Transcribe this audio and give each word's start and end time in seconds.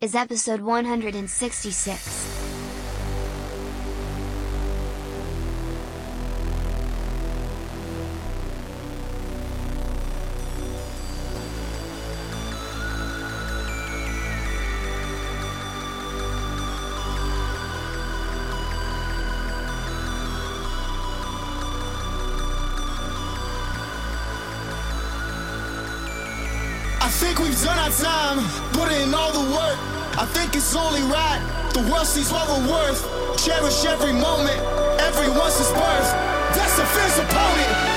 is 0.00 0.14
episode 0.14 0.62
166. 0.62 2.29
ride. 31.02 31.42
The 31.72 31.82
world 31.90 32.06
sees 32.06 32.32
what 32.32 32.48
we're 32.48 32.70
worth. 32.70 33.00
Cherish 33.44 33.84
every 33.84 34.12
moment, 34.12 34.58
everyone's 35.00 35.58
his 35.58 35.70
birth. 35.70 36.10
That's 36.54 36.78
a 36.78 36.86
fierce 36.86 37.18
opponent. 37.18 37.89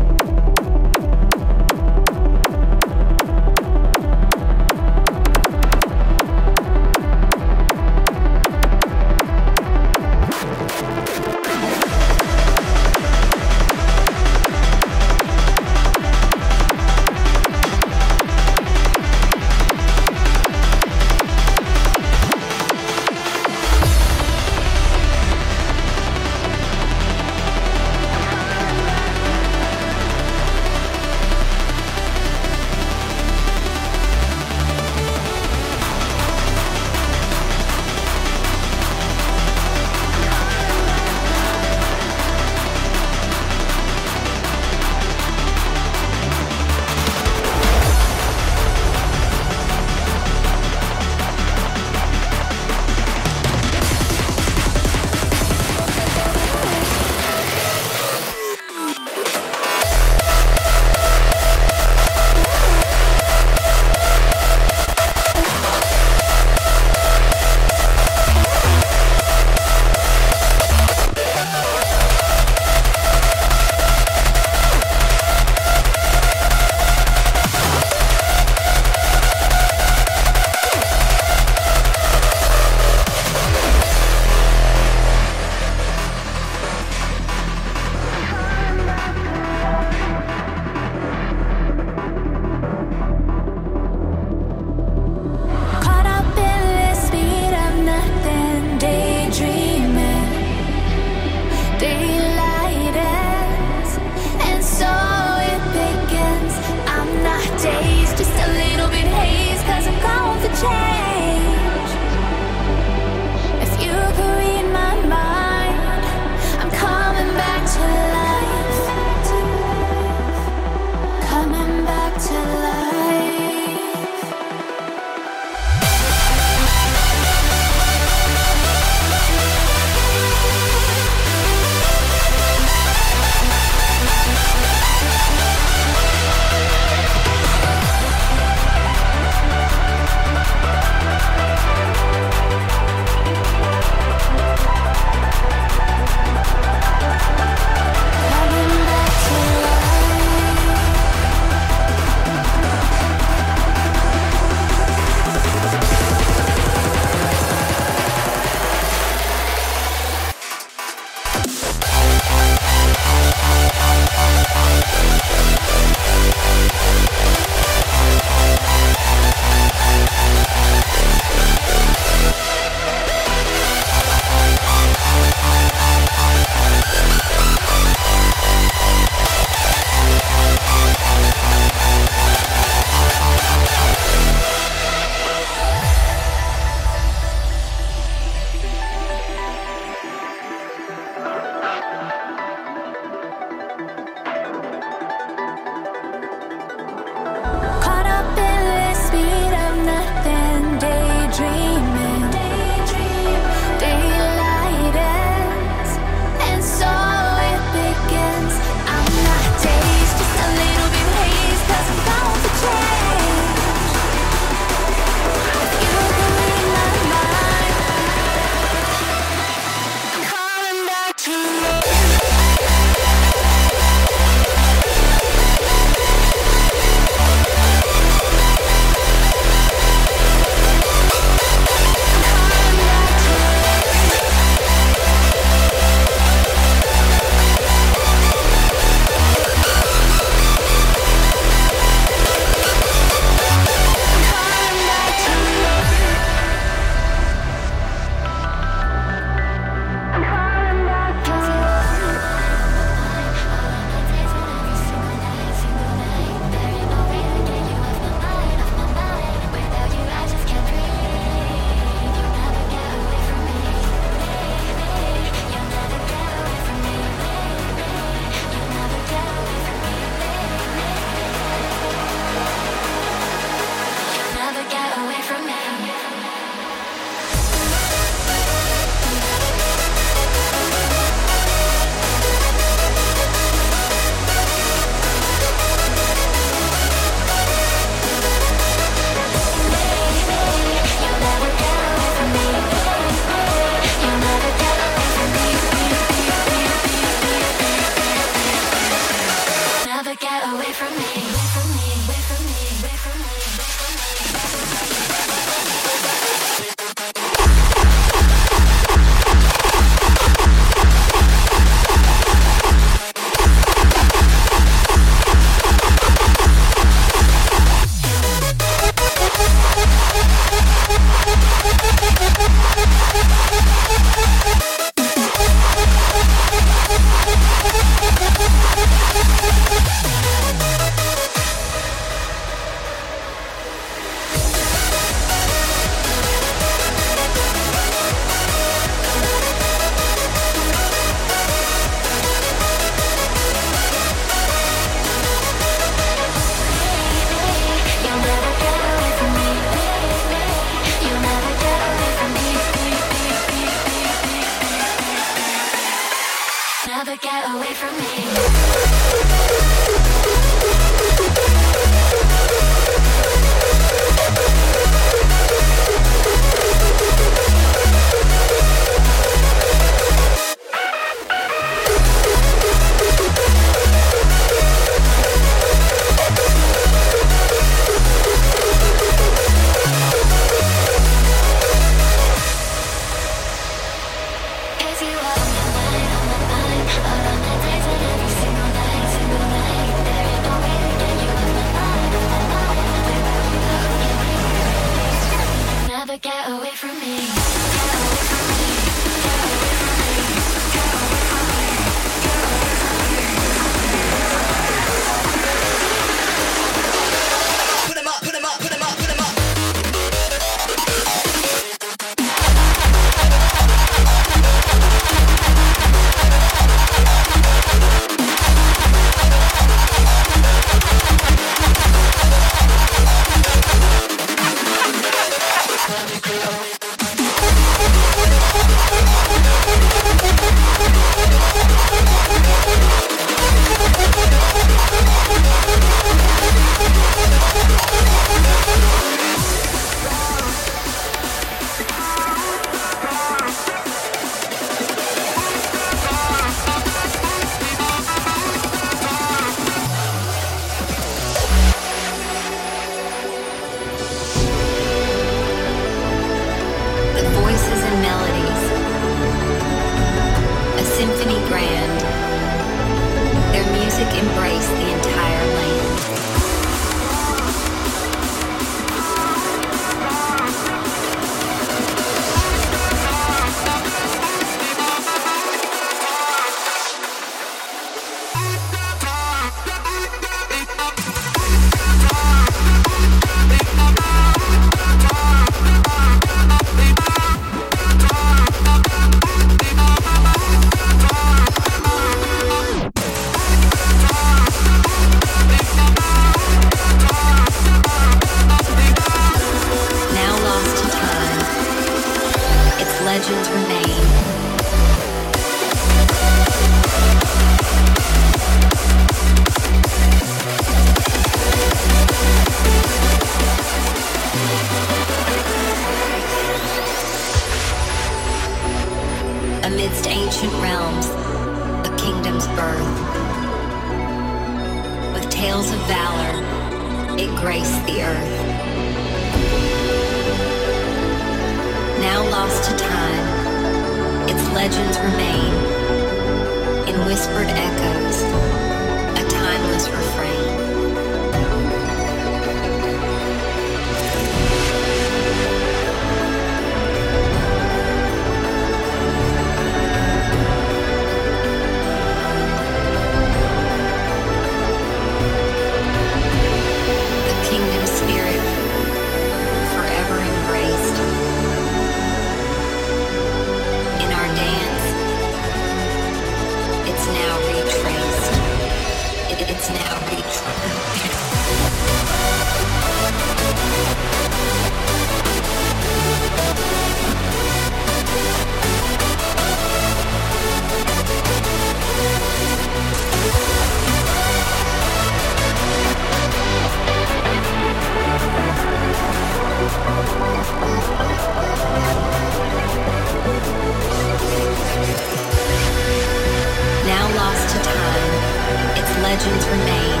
legends 599.11 599.45
remain. 599.47 600.00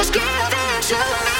Just 0.00 0.14
give 0.14 0.22
it 0.22 0.82
to 0.82 0.96
me. 0.96 1.39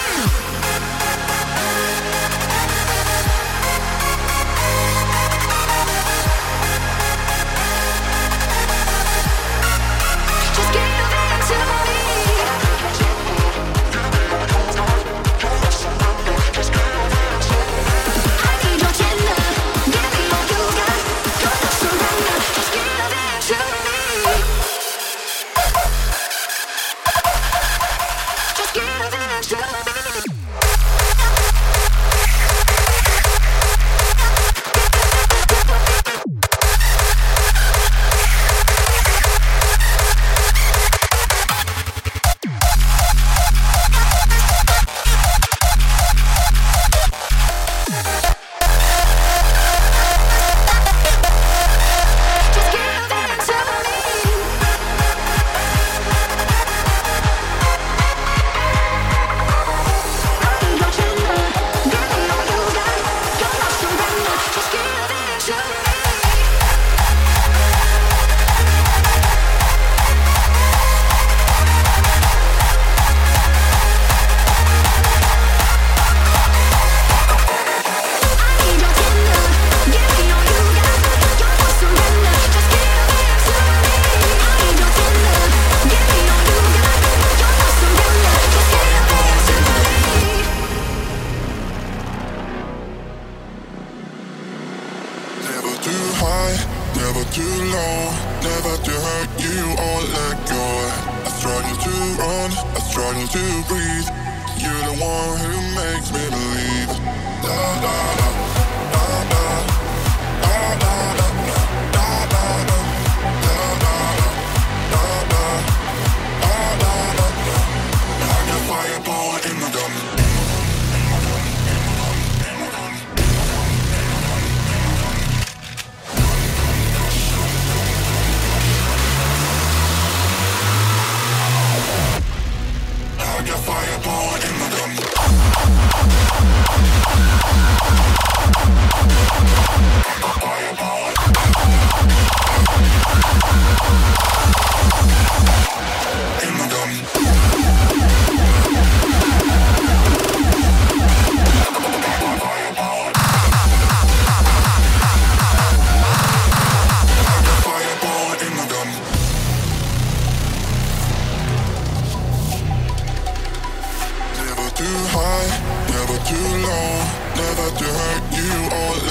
Oh. 168.73 169.10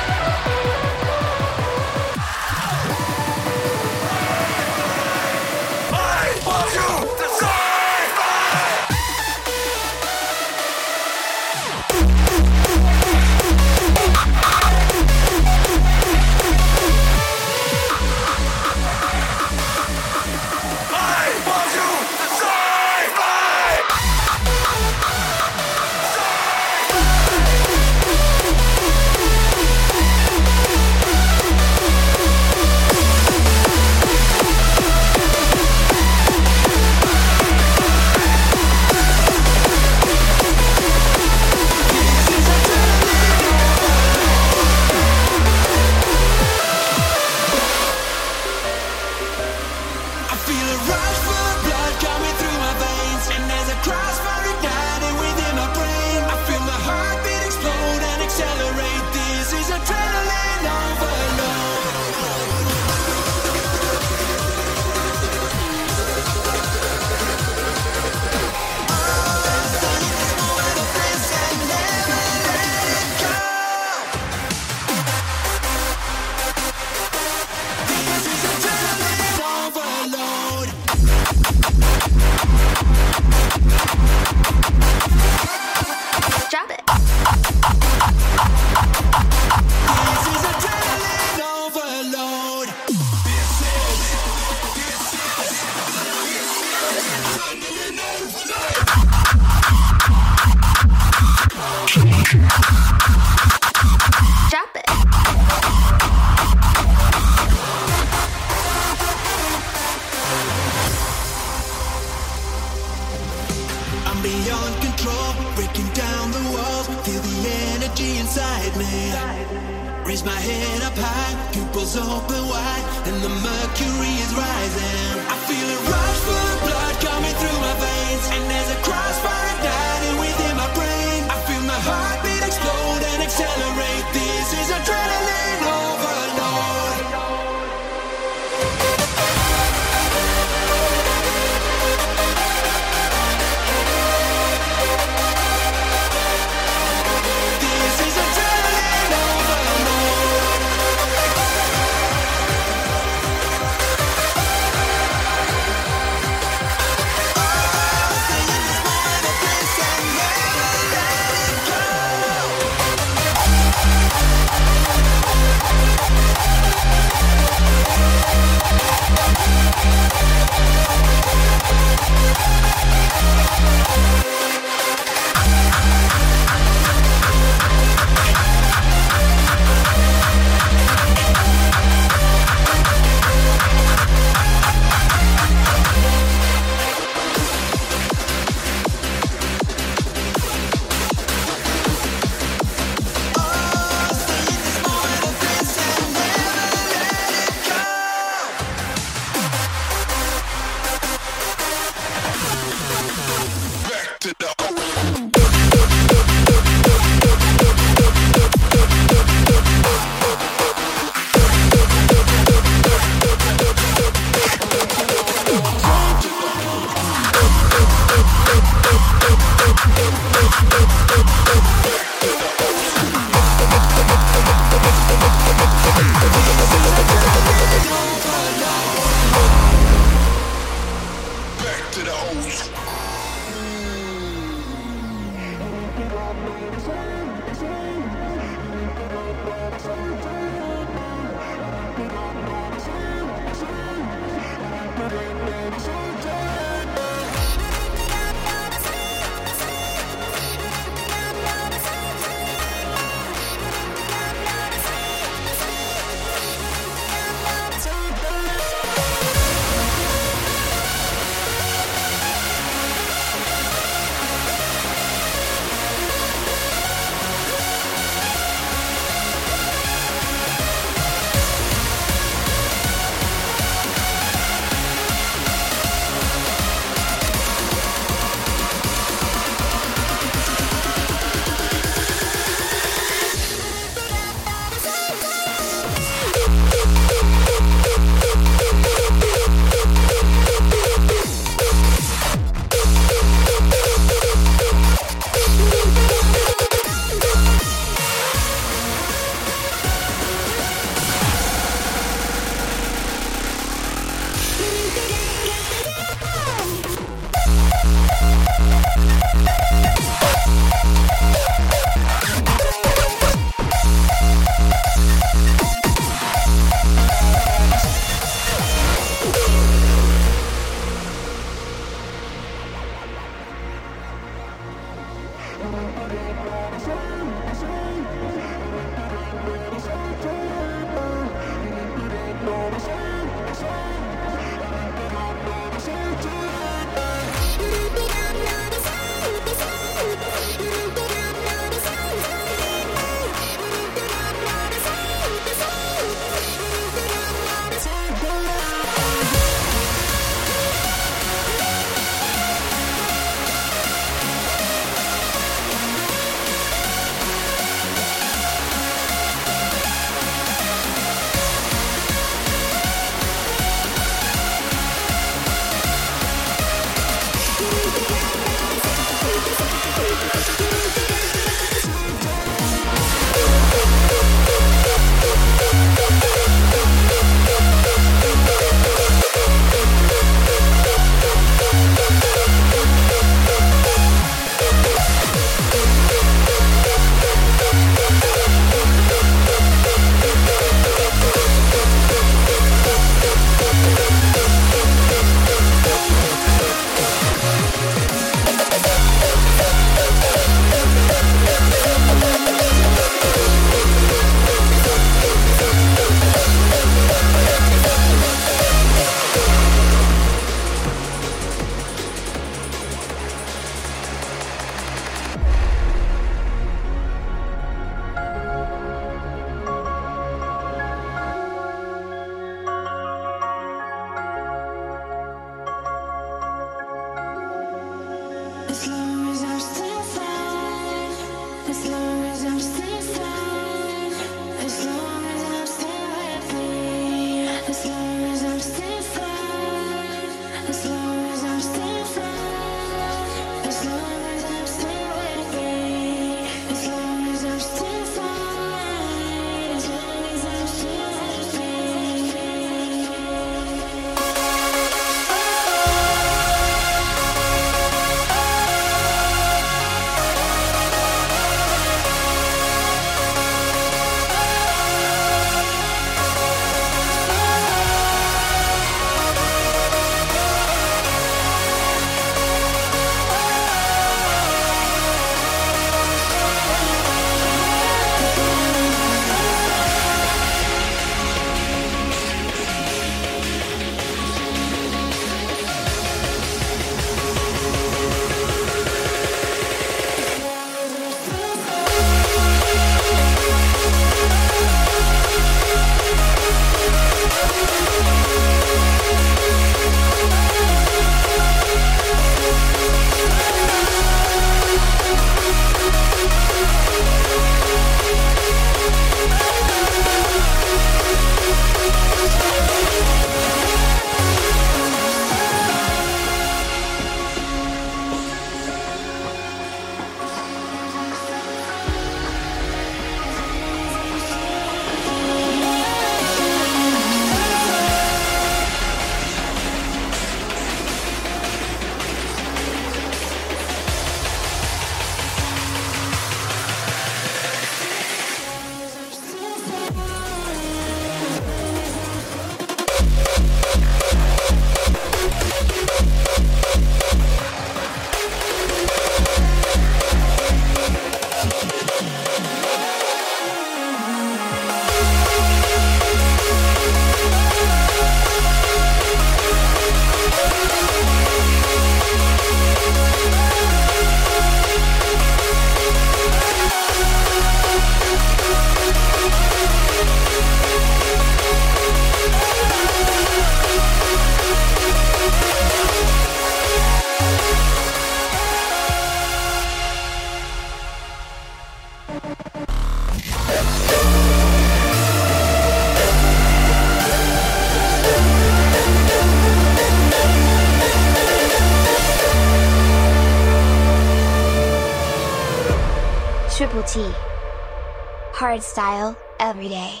Style, 598.59 599.15
every 599.39 599.69
day. 599.69 600.00